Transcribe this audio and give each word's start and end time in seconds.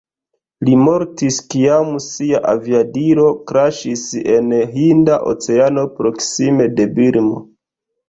Li 0.69 0.77
mortis 0.85 1.37
kiam 1.55 1.91
sia 2.05 2.41
aviadilo 2.55 3.27
kraŝis 3.53 4.09
en 4.39 4.59
Hinda 4.75 5.23
Oceano 5.37 5.89
proksime 6.03 6.71
de 6.77 6.93
Birmo. 7.01 7.49